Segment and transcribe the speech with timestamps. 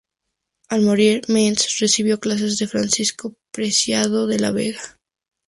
[0.69, 4.81] Al morir Mengs, recibió clases de Francisco Preciado de la Vega.